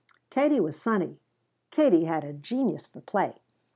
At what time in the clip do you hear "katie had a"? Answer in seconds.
1.69-2.33